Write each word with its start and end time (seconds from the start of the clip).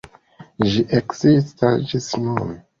Ĝi 0.69 0.81
ekzistas 1.01 1.79
ĝis 1.95 2.11
nun. 2.27 2.61